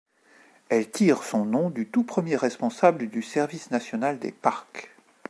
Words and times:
Elle 0.69 0.89
tire 0.89 1.21
son 1.21 1.45
nom 1.45 1.69
du 1.69 1.85
tout 1.87 2.03
premier 2.03 2.35
responsable 2.35 3.07
du 3.11 3.21
Service 3.21 3.69
National 3.69 4.17
des 4.17 4.31
Parcs. 4.31 4.89